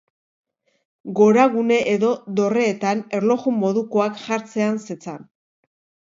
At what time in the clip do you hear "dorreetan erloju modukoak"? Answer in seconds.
2.39-4.17